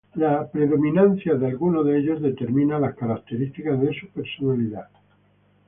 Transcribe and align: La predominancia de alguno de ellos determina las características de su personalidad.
La 0.15 0.45
predominancia 0.47 1.35
de 1.35 1.45
alguno 1.45 1.83
de 1.83 1.99
ellos 1.99 2.23
determina 2.23 2.79
las 2.79 2.95
características 2.95 3.79
de 3.81 3.93
su 3.99 4.07
personalidad. 4.09 4.87